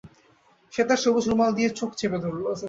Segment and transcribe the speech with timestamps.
[0.73, 2.43] সে তার সবুজ রুমাল দিয়ে চোখ চেপে ধরল।